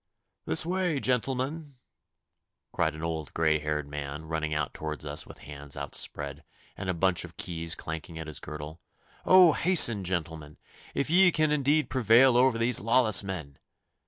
[0.45, 1.75] 'This way, gentlemen,'
[2.71, 6.43] cried an old grey haired man, running out towards us with hands outspread,
[6.75, 8.81] and a bunch of keys clanking at his girdle.
[9.27, 10.57] 'Oh hasten, gentlemen,
[10.95, 13.59] if ye can indeed prevail over these lawless men!